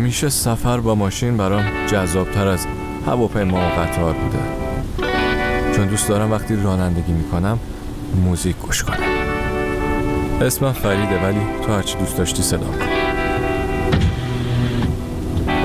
همیشه 0.00 0.28
سفر 0.28 0.80
با 0.80 0.94
ماشین 0.94 1.36
برام 1.36 1.64
جذابتر 1.86 2.48
از 2.48 2.66
هواپیما 3.06 3.58
و 3.58 3.80
قطار 3.80 4.12
بوده. 4.12 4.38
چون 5.76 5.86
دوست 5.86 6.08
دارم 6.08 6.32
وقتی 6.32 6.56
رانندگی 6.56 7.12
می‌کنم 7.12 7.58
موزیک 8.24 8.56
گوش 8.56 8.82
کنم. 8.82 8.96
اسمم 10.40 10.72
فریده 10.72 11.24
ولی 11.24 11.40
تو 11.66 11.72
هرچی 11.72 11.98
دوست 11.98 12.16
داشتی 12.16 12.42
صدا 12.42 12.58
کن. 12.58 12.86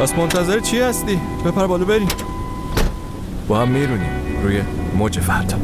پس 0.01 0.13
منتظر 0.17 0.59
چی 0.59 0.79
هستی؟ 0.79 1.19
بپر 1.45 1.67
بالا 1.67 1.85
بریم. 1.85 2.07
با 3.47 3.61
هم 3.61 3.67
میرونیم 3.67 4.11
روی 4.43 4.61
موج 4.97 5.19
فردا. 5.19 5.57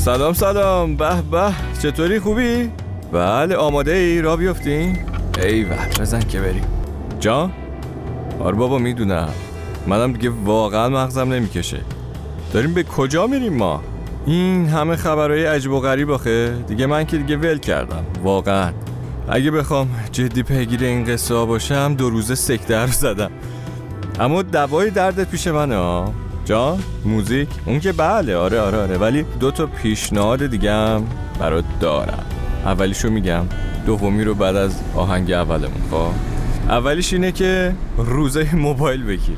سلام 0.00 0.32
سلام. 0.32 0.96
به 0.96 1.22
به. 1.30 1.52
چطوری؟ 1.82 2.18
خوبی؟ 2.18 2.70
بله 3.12 3.56
آماده 3.56 3.92
ای 3.92 4.20
را 4.20 4.36
بیفتیم؟ 4.36 5.06
ای 5.42 5.64
وقت 5.64 6.00
بزن 6.00 6.20
که 6.20 6.40
بریم. 6.40 6.64
جان؟ 7.18 7.52
آره 8.38 8.56
بابا 8.56 8.78
می‌دونم. 8.78 9.28
منم 9.86 10.12
دیگه 10.12 10.30
واقعا 10.44 10.88
مغزم 10.88 11.32
نمی‌کشه. 11.32 11.80
داریم 12.52 12.74
به 12.74 12.82
کجا 12.82 13.26
میریم 13.26 13.52
ما؟ 13.52 13.82
این 14.26 14.68
همه 14.68 14.96
خبرهای 14.96 15.44
عجب 15.44 15.70
و 15.70 15.80
غریب 15.80 16.10
آخه. 16.10 16.54
دیگه 16.68 16.86
من 16.86 17.06
که 17.06 17.16
دیگه 17.16 17.36
ول 17.36 17.58
کردم. 17.58 18.04
واقعا. 18.22 18.72
اگه 19.28 19.50
بخوام 19.50 19.88
جدی 20.12 20.42
پیگیر 20.42 20.84
این 20.84 21.04
قصه 21.04 21.34
ها 21.34 21.46
باشم 21.46 21.94
دو 21.94 22.10
روزه 22.10 22.34
سکته 22.34 22.82
رو 22.82 22.92
زدم. 22.92 23.30
اما 24.20 24.42
دوای 24.42 24.90
دردت 24.90 25.30
پیش 25.30 25.46
منه 25.46 25.76
ها 25.76 26.12
جان 26.44 26.78
موزیک. 27.04 27.48
اون 27.66 27.80
که 27.80 27.92
بله 27.92 28.36
آره 28.36 28.60
آره 28.60 28.78
آره. 28.78 28.96
ولی 28.96 29.24
دو 29.40 29.50
تا 29.50 29.66
پیشنهاد 29.66 30.46
دیگه 30.46 30.72
هم 30.72 31.06
برات 31.38 31.64
دارم. 31.80 32.24
اولیشو 32.64 33.10
میگم 33.10 33.44
دومی 33.86 34.24
رو 34.24 34.34
بعد 34.34 34.56
از 34.56 34.80
آهنگ 34.94 35.32
اولمون 35.32 35.82
خب؟ 35.90 36.10
اولیش 36.68 37.12
اینه 37.12 37.32
که 37.32 37.74
روزه 37.96 38.56
موبایل 38.56 39.04
بگیر. 39.04 39.36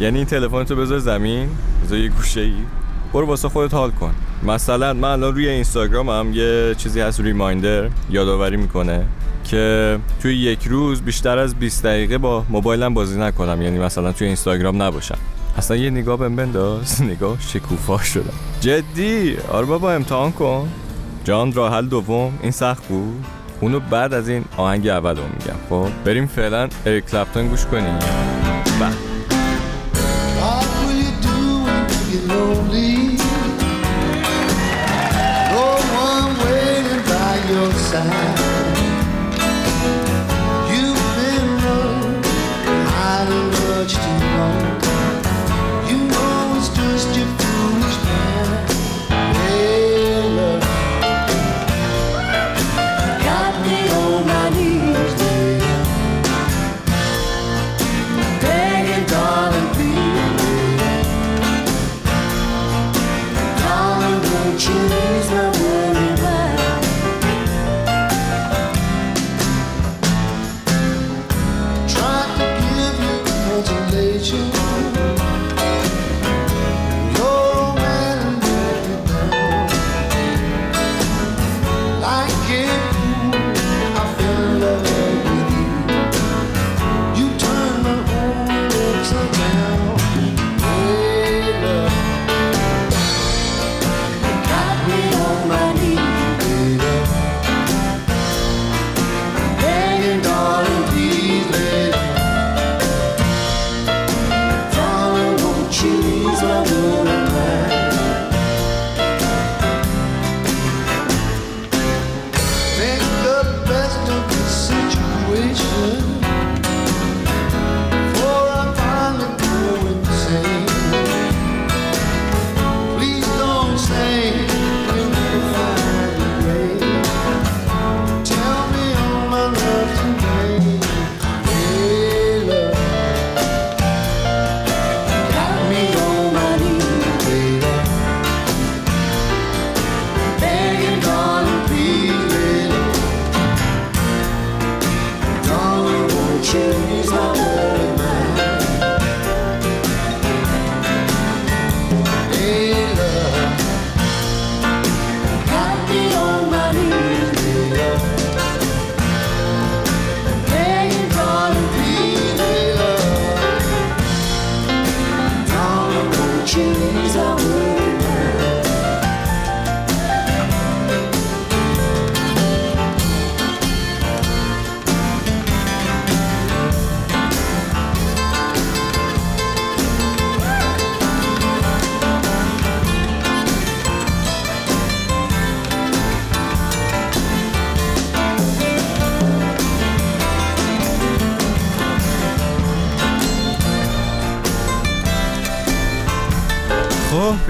یعنی 0.00 0.18
این 0.18 0.26
تلفنتو 0.26 0.76
بذار 0.76 0.98
زمین 0.98 1.48
بذار 1.84 1.98
یه 1.98 2.08
گوشه 2.08 2.40
ای. 2.40 2.54
برو 3.12 3.26
واسه 3.26 3.48
خودت 3.48 3.74
حال 3.74 3.90
کن. 3.90 4.14
مثلا 4.46 4.92
من 4.92 5.08
الان 5.08 5.34
روی 5.34 5.48
اینستاگرام 5.48 6.08
هم 6.08 6.32
یه 6.34 6.74
چیزی 6.78 7.00
هست 7.00 7.20
ریمایندر 7.20 7.88
یادآوری 8.10 8.56
می‌کنه 8.56 9.06
که 9.44 9.98
توی 10.22 10.36
یک 10.36 10.66
روز 10.66 11.02
بیشتر 11.02 11.38
از 11.38 11.54
20 11.54 11.84
دقیقه 11.84 12.18
با 12.18 12.44
موبایلم 12.48 12.94
بازی 12.94 13.20
نکنم. 13.20 13.62
یعنی 13.62 13.78
مثلا 13.78 14.12
توی 14.12 14.26
اینستاگرام 14.26 14.82
نباشم. 14.82 15.18
اصلا 15.56 15.76
یه 15.76 15.90
نگاه 15.90 16.18
بهم 16.18 16.36
بنداز. 16.36 17.02
نگاه 17.12 17.40
شکوفا 17.40 17.98
شدم. 17.98 18.32
جدی؟ 18.60 19.36
آره 19.52 19.66
بابا 19.66 19.92
امتحان 19.92 20.32
کن. 20.32 20.68
جان 21.24 21.52
راه 21.52 21.74
حل 21.74 21.86
دوم 21.86 22.38
این 22.42 22.50
سخت 22.52 22.88
بود؟ 22.88 23.24
اونو 23.60 23.80
بعد 23.80 24.14
از 24.14 24.28
این 24.28 24.44
آهنگ 24.56 24.88
اول 24.88 25.16
رو 25.16 25.22
میگم. 25.22 25.58
خب 25.70 25.88
بریم 26.04 26.26
فعلا 26.26 26.68
اریک 26.86 27.04
کلپتون 27.10 27.48
گوش 27.48 27.66
کنیم. 27.66 27.98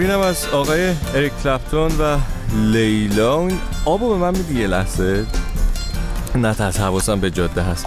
اینم 0.06 0.20
از 0.20 0.46
آقای 0.48 0.92
اریک 1.14 1.32
کلپتون 1.42 1.92
و 2.00 2.18
لیلا. 2.72 3.40
این 3.40 3.58
آبو 3.84 4.08
به 4.08 4.14
من 4.14 4.36
میدی 4.36 4.60
یه 4.60 4.66
لحظه؟ 4.66 5.26
نه 6.34 6.54
ترس 6.54 6.80
حواسم 6.80 7.20
به 7.20 7.30
جاده 7.30 7.62
هست. 7.62 7.86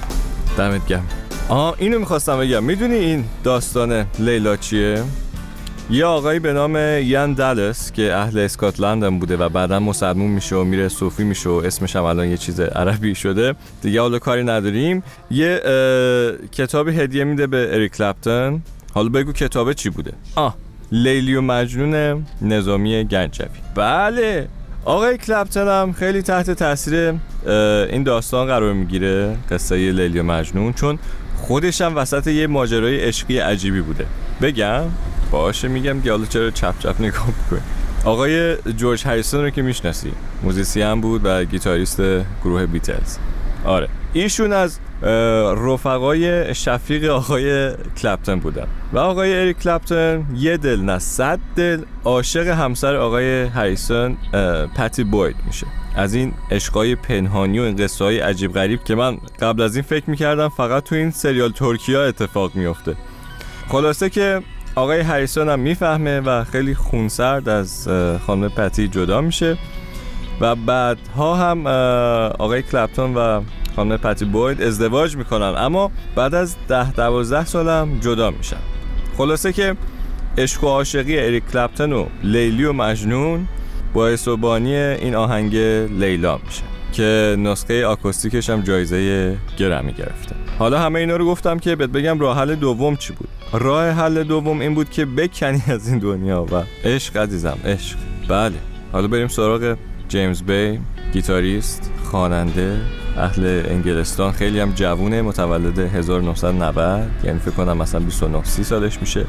دمت 0.58 0.88
گم 0.88 1.02
آه 1.50 1.76
اینو 1.78 2.00
می‌خواستم 2.00 2.40
بگم. 2.40 2.64
می‌دونی 2.64 2.96
این 2.96 3.26
داستان 3.44 4.06
لیلا 4.20 4.58
چیه؟ 4.58 5.04
یه 5.90 6.06
آقایی 6.06 6.40
به 6.40 6.54
نام 6.54 6.76
یان 7.04 7.34
دالس 7.34 7.92
که 7.92 8.14
اهل 8.14 8.40
اسکاتلند 8.40 9.04
هم 9.04 9.20
بوده 9.20 9.38
و 9.38 9.50
بعدا 9.50 9.80
مسلمون 9.80 10.32
میشه 10.32 10.56
و 10.56 10.64
میره 10.64 10.90
صوفی 10.90 11.24
میشه 11.24 11.50
و 11.50 11.62
اسمش 11.66 11.96
هم 11.96 12.04
الان 12.04 12.28
یه 12.28 12.38
چیز 12.38 12.60
عربی 12.60 13.16
شده. 13.16 13.56
دیگه 13.82 14.02
حالا 14.02 14.20
کاری 14.20 14.44
نداریم. 14.44 15.04
یه 15.32 15.62
کتابی 16.52 16.92
هدیه 16.92 17.24
میده 17.24 17.48
به 17.48 17.70
اریک 17.74 17.92
کلپتون. 17.92 18.62
حالا 18.94 19.10
بگو 19.10 19.32
کتابه 19.32 19.74
چی 19.74 19.90
بوده؟ 19.90 20.14
آه. 20.36 20.56
لیلی 20.92 21.36
و 21.36 21.42
مجنون 21.42 22.26
نظامی 22.42 23.04
گنجوی. 23.04 23.48
بله 23.76 24.48
آقای 24.86 25.18
کلپتن 25.18 25.68
هم 25.68 25.94
خیلی 25.94 26.22
تحت 26.22 26.52
تاثیر 26.52 27.14
این 27.90 28.04
داستان 28.04 28.48
قرار 28.48 28.74
می‌گیره 28.74 29.36
قصه 29.52 29.92
لیلی 29.92 30.20
و 30.20 30.24
مجنون 30.24 30.74
چون 30.74 31.00
خودش 31.38 31.82
هم 31.82 31.96
وسط 31.96 32.28
یه 32.28 32.48
ماجرای 32.48 33.00
عشقی 33.00 33.38
عجیبی 33.38 33.82
بوده. 33.82 34.06
بگم؟ 34.42 34.84
باشه 35.32 35.68
میگم 35.68 36.02
که 36.02 36.12
حالا 36.12 36.26
چرا 36.26 36.52
چپ 36.52 36.80
چپ 36.80 36.96
نگاه 37.02 37.28
می‌کنی. 37.28 37.60
آقای 38.06 38.56
جورج 38.56 39.08
هریسون 39.08 39.44
رو 39.44 39.50
که 39.50 39.62
می‌شناسی 39.62 40.12
موزیسین 40.44 41.02
بود 41.02 41.22
و 41.24 41.44
گیتاریست 41.44 42.02
گروه 42.44 42.66
بیتلز. 42.66 43.18
آره 43.66 43.88
ایشون 44.14 44.54
از 44.54 44.80
رفقای 45.58 46.56
شفیق 46.56 47.10
آقای 47.10 47.72
کلپتن 48.02 48.40
بودن. 48.40 48.68
و 48.94 48.98
آقای 48.98 49.40
اریک 49.40 49.60
کلپتن 49.60 50.26
یه 50.36 50.58
دل 50.58 50.82
نه 50.82 51.00
صد 51.00 51.40
دل 51.56 51.82
عاشق 52.06 52.48
همسر 52.48 52.96
آقای 52.96 53.44
هریسون 53.44 54.18
پتی 54.76 55.04
بوید 55.04 55.36
میشه. 55.48 55.68
از 55.96 56.14
این 56.14 56.34
عشقای 56.52 56.96
پنهانی 56.96 57.60
و 57.60 57.62
این 57.62 57.76
قصه 57.76 58.06
های 58.06 58.20
عجیب 58.20 58.54
غریب 58.54 58.84
که 58.84 58.96
من 58.96 59.18
قبل 59.42 59.62
از 59.62 59.76
این 59.76 59.84
فکر 59.84 60.10
می‌کردم 60.10 60.50
فقط 60.50 60.84
تو 60.84 60.96
این 60.96 61.12
سریال 61.12 61.52
ترکیا 61.52 62.06
اتفاق 62.06 62.56
میفته 62.56 62.96
خلاصه 63.70 64.10
که 64.10 64.42
آقای 64.76 65.00
هریسون 65.00 65.50
هم 65.50 65.60
می‌فهمه 65.60 66.20
و 66.20 66.44
خیلی 66.44 66.76
خونسرد 66.76 67.50
از 67.50 67.88
خانم 68.28 68.50
پتی 68.50 68.88
جدا 68.88 69.22
میشه. 69.22 69.58
و 70.42 70.56
بعدها 70.56 71.36
هم 71.36 71.68
آقای 72.40 72.62
کلپتون 72.62 73.14
و 73.16 73.42
خانم 73.80 73.98
پتی 73.98 74.26
بوید 74.26 74.62
ازدواج 74.62 75.18
می‌کنن 75.18 75.54
اما 75.58 75.92
بعد 76.16 76.36
از 76.36 76.56
ده 76.68 76.92
دوازده 76.92 77.46
سالم 77.46 78.00
جدا 78.00 78.32
میشن 78.32 78.58
خلاصه 79.18 79.54
که 79.54 79.76
عشق 80.38 80.64
و 80.64 80.68
عاشقی 80.68 81.20
اریک 81.20 81.44
کلپتون 81.54 81.94
و 81.94 82.06
لیلی 82.24 82.66
و 82.66 82.74
مجنون 82.74 83.48
باعث 83.94 84.28
و 84.28 84.46
این 84.46 85.16
آهنگ 85.16 85.56
لیلا 86.00 86.40
میشه 86.46 86.64
که 86.94 87.36
نسخه 87.40 87.86
آکوستیکش 87.86 88.50
هم 88.50 88.62
جایزه 88.62 89.38
گرمی 89.58 89.94
گرفته. 89.94 90.36
حالا 90.60 90.80
همه 90.80 91.00
اینا 91.00 91.16
رو 91.16 91.26
گفتم 91.26 91.60
که 91.60 91.76
بهت 91.76 91.90
بگم 91.90 92.20
راه 92.20 92.38
حل 92.38 92.56
دوم 92.56 92.96
چی 92.96 93.14
بود؟ 93.14 93.30
راه 93.54 93.90
حل 93.90 94.24
دوم 94.24 94.60
این 94.60 94.76
بود 94.76 94.90
که 94.90 95.06
بکنی 95.06 95.64
از 95.68 95.88
این 95.88 96.00
دنیا 96.00 96.46
و 96.52 96.64
عشق 96.90 97.18
عزیزم 97.18 97.58
عشق. 97.66 97.98
بله. 98.30 98.56
حالا 98.92 99.08
بریم 99.08 99.28
سراغ 99.28 99.78
جیمز 100.10 100.44
بی 100.44 100.80
گیتاریست 101.14 101.92
خواننده 102.04 102.78
اهل 103.20 103.64
انگلستان 103.66 104.32
خیلی 104.32 104.60
هم 104.60 104.72
جوونه 104.72 105.22
متولد 105.22 105.80
1990 105.80 107.10
یعنی 107.24 107.40
فکر 107.40 107.52
کنم 107.52 107.78
مثلا 107.78 108.00
29 108.00 108.44
30 108.44 108.64
سالش 108.64 109.02
میشه. 109.02 109.26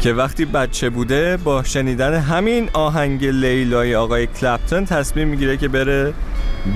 که 0.00 0.12
وقتی 0.12 0.44
بچه 0.44 0.90
بوده 0.90 1.36
با 1.36 1.62
شنیدن 1.62 2.14
همین 2.14 2.70
آهنگ 2.72 3.24
لیلای 3.24 3.94
آقای 3.94 4.26
کلپتون 4.26 4.84
تصمیم 4.84 5.28
می‌گیره 5.28 5.56
که 5.56 5.68
بره 5.68 6.12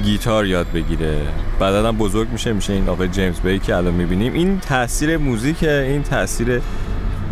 گیتار 0.04 0.46
یاد 0.46 0.66
بگیره. 0.74 1.16
بعدا 1.60 1.88
هم 1.88 1.96
بزرگ 1.96 2.28
میشه 2.32 2.52
میشه 2.52 2.72
این 2.72 2.88
آقای 2.88 3.08
جیمز 3.08 3.40
بی 3.40 3.58
که 3.58 3.76
الان 3.76 3.94
می‌بینیم. 3.94 4.32
این 4.32 4.60
تاثیر 4.60 5.16
موزیک 5.16 5.62
این 5.62 6.02
تاثیر 6.02 6.60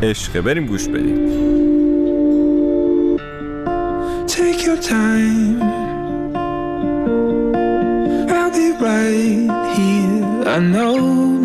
عشقه. 0.02 0.40
بریم 0.40 0.66
گوش 0.66 0.88
بدیم. 0.88 1.18
Take 4.28 4.60
your 4.66 4.80
time. 4.88 5.71
Right 9.02 9.76
here. 9.76 10.48
I 10.56 10.58
know 10.58 10.96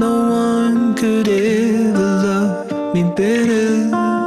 no 0.06 0.15
one 0.30 0.95
could 0.95 1.27
ever 1.27 2.09
love 2.25 2.94
me 2.94 3.04
better 3.15 4.26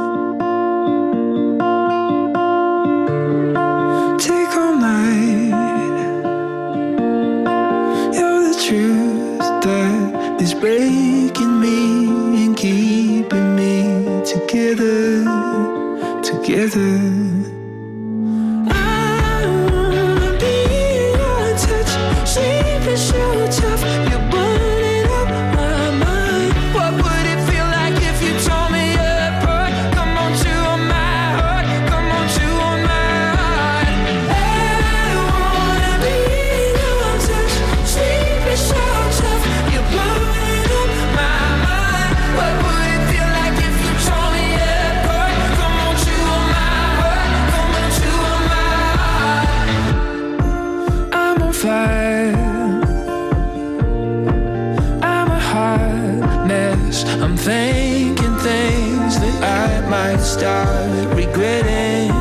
mess. 56.47 57.05
I'm 57.21 57.35
thinking 57.37 58.35
things 58.37 59.19
that 59.19 59.37
I 59.43 59.89
might 59.89 60.21
start 60.21 60.89
regretting. 61.15 62.11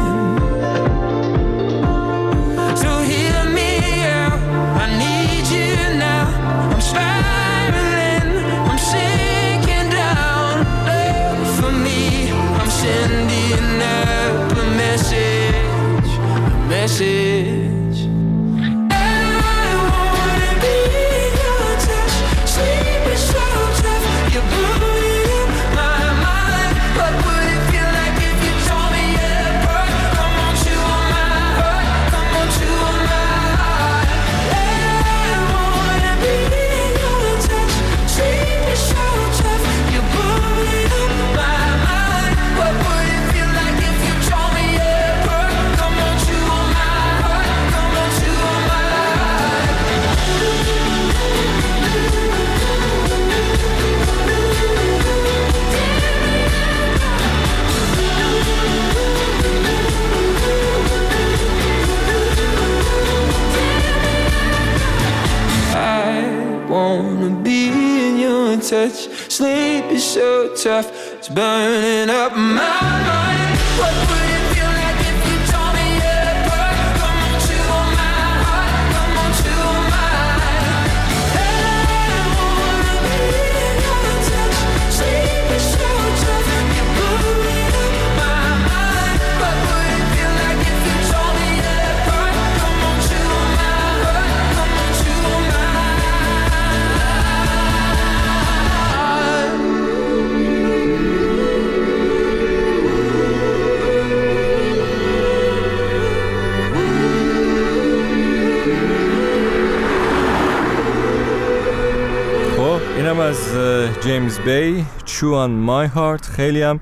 So 2.82 2.90
hear 3.10 3.38
me 3.58 3.70
out. 4.18 4.38
I 4.82 4.86
need 5.04 5.44
you 5.56 5.74
now. 5.98 6.26
I'm 6.72 6.80
spiraling. 6.80 8.28
I'm 8.70 8.80
sinking 8.92 9.90
down. 9.90 10.64
For 11.56 11.72
me. 11.72 12.30
I'm 12.60 12.70
sending 12.82 13.82
up 13.82 14.52
a 14.52 14.66
message. 14.76 16.10
A 16.18 16.68
message. 16.68 17.29
Tough, 70.62 70.99
جیمز 114.00 114.38
بی 114.38 114.84
چو 115.04 115.34
آن 115.34 115.50
مای 115.50 115.86
هارت 115.86 116.26
خیلی 116.26 116.62
هم 116.62 116.80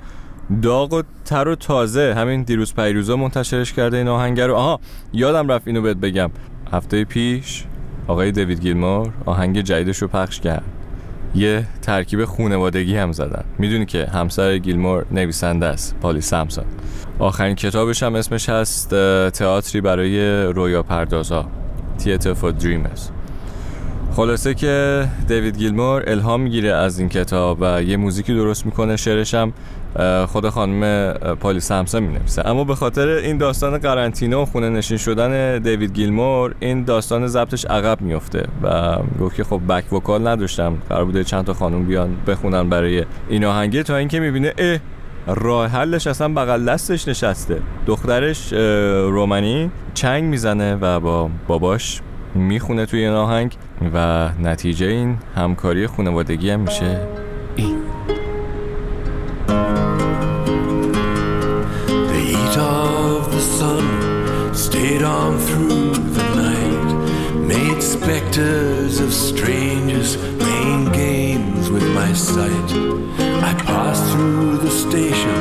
داغ 0.63 0.93
و 0.93 1.03
تر 1.25 1.49
و 1.49 1.55
تازه. 1.55 2.15
همین 2.17 2.43
دیروز 2.43 2.75
پیروزا 2.75 3.17
منتشرش 3.17 3.73
کرده 3.73 3.97
این 3.97 4.09
آهنگ 4.09 4.41
رو 4.41 4.55
آها 4.55 4.81
یادم 5.13 5.53
رفت 5.53 5.69
اینو 5.69 5.83
بهت 5.83 5.97
بگم. 5.97 6.31
هفته 6.73 7.05
پیش 7.05 7.65
آقای 8.07 8.33
دیوید 8.33 8.61
گیلمور 8.61 9.13
آهنگ 9.27 9.61
جدیدش 9.61 9.99
رو 9.99 10.09
پخش 10.09 10.41
کرد. 10.41 10.65
یه 11.35 11.65
ترکیب 11.83 12.25
خونوادگی 12.25 12.97
هم 12.97 13.13
زدن. 13.13 13.45
می‌دونی 13.59 13.87
که 13.87 14.07
همسر 14.07 14.59
گیلمور 14.59 15.05
نویسنده 15.11 15.67
است 15.67 15.97
پالی 16.01 16.21
سامسون. 16.21 16.65
آخرین 17.19 17.55
کتابش 17.55 18.03
هم 18.03 18.15
اسمش 18.15 18.49
هست 18.49 18.91
تئاتری 19.31 19.81
برای 19.81 20.43
رویا 20.43 20.83
پردازا. 20.83 21.47
Theater 21.99 22.35
for 22.43 22.63
Dreamers. 22.63 23.18
خلاصه 24.17 24.55
که 24.55 25.05
دیوید 25.29 25.59
گیلمور 25.59 26.05
الهام 26.07 26.41
می‌گیره 26.41 26.73
از 26.73 26.99
این 26.99 27.09
کتاب 27.09 27.59
و 27.61 27.83
یه 27.83 27.97
موزیکی 27.97 28.35
درست 28.35 28.67
می‌کنه 28.67 28.97
شعرش 28.97 29.35
هم 29.35 29.53
خود 30.27 30.49
خانم 30.49 31.13
پالی 31.13 31.61
سامسون 31.61 32.03
می‌نویسه. 32.03 32.49
اما 32.49 32.65
به 32.65 32.75
خاطر 32.75 33.09
این 33.09 33.39
داستان 33.39 33.79
قرنطینه 33.79 34.37
و 34.37 34.45
خونه 34.45 34.69
نشین 34.69 34.97
شدن 34.97 35.59
دیوید 35.59 35.93
گیلمور 35.93 36.55
این 36.61 36.85
داستان 36.85 37.27
ضبطش 37.27 37.65
عقب 37.65 38.01
میفته 38.01 38.45
و 38.63 38.97
گفت 39.21 39.37
که 39.37 39.45
خب 39.45 39.61
بک 39.69 39.93
وکال 39.93 40.29
نداشتم 40.29 40.79
قرار 40.89 41.05
بوده 41.05 41.25
چند 41.25 41.45
تا 41.45 41.55
خانم 41.55 41.85
بیان 41.85 42.17
بخونن 42.27 42.69
برای 42.69 43.05
این 43.29 43.45
آهنگه 43.45 43.83
تا 43.83 43.97
اینکه 43.97 44.21
می‌بینه 44.21 44.53
اه 44.59 44.79
راه 45.27 45.67
حلش 45.67 46.07
اصلا 46.07 46.29
بغل 46.29 46.65
دستش 46.65 47.09
نشسته. 47.09 47.61
دخترش 47.87 48.53
رومانی 49.03 49.71
چنگ 49.95 50.25
می‌زنه 50.25 50.75
و 50.75 51.01
با 51.01 51.31
باباش 51.49 52.01
می‌خونه 52.39 52.87
توی 52.87 53.05
این 53.05 53.15
آهنگ 53.15 53.57
و 53.95 54.29
نتیجه 54.43 54.87
این 54.87 55.19
همکاری 55.37 55.87
خانوادگی 55.87 56.51
هم 56.51 56.61
میشه 56.61 57.01
این 57.57 57.79
The 61.87 62.21
heat 62.31 62.57
of 62.57 63.23
the 63.35 63.43
sun 63.59 63.85
stayed 64.67 65.03
on 65.03 65.33
through 65.47 65.93
the 66.17 66.27
night, 66.45 66.91
made 67.53 67.81
specters 67.97 68.95
of 69.05 69.11
strangers 69.29 70.11
playing 70.43 70.85
games 71.05 71.65
with 71.75 71.87
my 72.01 72.11
sight. 72.13 72.71
I 73.51 73.53
passed 73.71 74.05
through 74.13 74.59
the 74.67 74.73
station, 74.85 75.38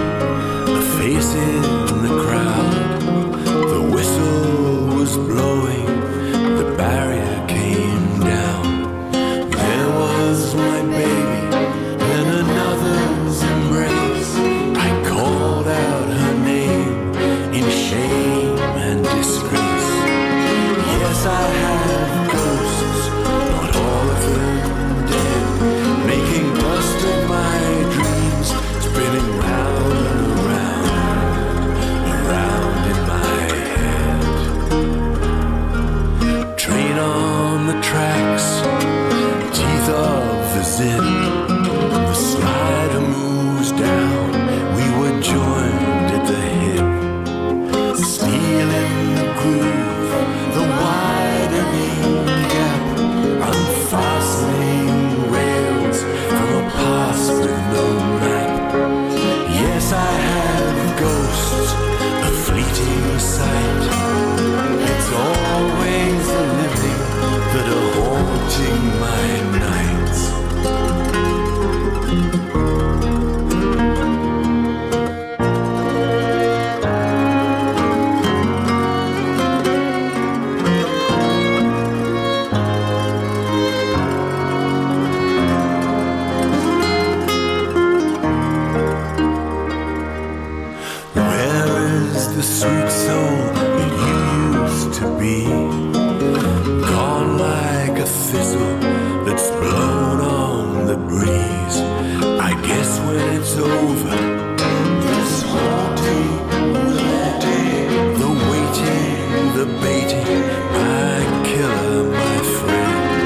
the 109.86 109.86
baiting, 109.86 110.40
my 110.78 111.18
killer, 111.48 111.98
my 112.20 112.36
friend. 112.56 113.22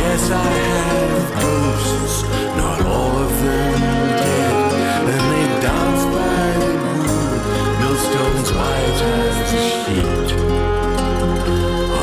Yes, 0.00 0.22
I 0.48 0.52
have 0.70 1.24
ghosts, 1.44 2.14
not 2.60 2.78
all 2.94 3.14
of 3.26 3.32
them 3.42 3.80
dead. 4.22 4.70
And 5.12 5.24
they 5.32 5.46
dance 5.66 6.02
by 6.16 6.46
the 6.62 6.72
moon, 6.84 7.38
millstones 7.80 8.48
white 8.58 9.00
as 9.18 9.36
the 9.50 9.60
sheet 9.70 10.30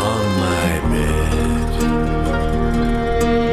on 0.06 0.24
my 0.44 0.72
bed. 0.92 1.72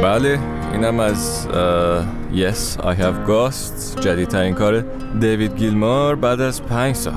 بله 0.03 0.39
اینم 0.73 0.99
از 0.99 1.47
اه، 1.53 2.05
Yes 2.33 2.79
I 2.79 2.95
Have 3.01 3.27
Ghosts 3.29 3.99
جدیدترین 4.01 4.53
کار 4.53 4.83
دیوید 5.19 5.55
گیلمور 5.55 6.15
بعد 6.15 6.41
از 6.41 6.63
پنج 6.63 6.95
سال 6.95 7.13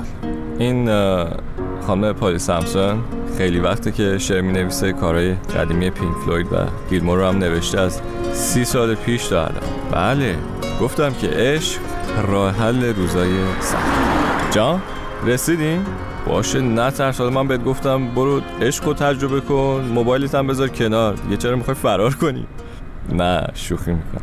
این 0.59 0.89
اه، 0.89 1.29
خانم 1.86 2.12
پالی 2.12 2.38
سامسون 2.38 2.98
خیلی 3.38 3.60
وقته 3.60 3.92
که 3.92 4.18
شعر 4.18 4.40
می 4.40 4.52
نویسه 4.52 4.92
کارهای 4.92 5.34
قدیمی 5.34 5.90
پینک 5.90 6.16
فلوید 6.16 6.52
و 6.52 6.56
گیلمور 6.90 7.18
رو 7.18 7.26
هم 7.26 7.38
نوشته 7.38 7.80
از 7.80 8.00
سی 8.32 8.64
سال 8.64 8.94
پیش 8.94 9.28
تا 9.28 9.40
الان 9.40 9.62
بله 9.92 10.36
گفتم 10.80 11.12
که 11.12 11.28
عشق 11.28 11.80
راه 12.26 12.56
حل 12.56 12.94
روزای 12.94 13.30
سخت. 13.60 14.50
جان 14.50 14.82
رسیدیم 15.26 15.86
باشه 16.26 16.60
نه 16.60 16.90
ترس 16.90 17.20
من 17.20 17.48
بهت 17.48 17.64
گفتم 17.64 18.14
برو 18.14 18.40
عشق 18.60 18.84
رو 18.84 18.94
تجربه 18.94 19.40
کن 19.40 19.90
موبایلت 19.94 20.34
هم 20.34 20.46
بذار 20.46 20.68
کنار. 20.68 21.14
دیگه 21.14 21.36
چرا 21.36 21.56
می‌خوای 21.56 21.74
فرار 21.74 22.14
کنی؟ 22.14 22.46
نه 23.12 23.46
شوخی 23.54 23.90
می‌کنم. 23.90 24.22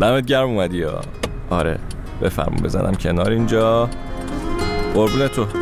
دمت 0.00 0.26
گرم 0.26 0.48
اومدی 0.48 0.78
یا 0.78 1.00
آره 1.50 1.78
بفرمون 2.22 2.62
بزنم 2.62 2.94
کنار 2.94 3.30
اینجا. 3.30 3.88
قربون 4.94 5.28
تو. 5.28 5.61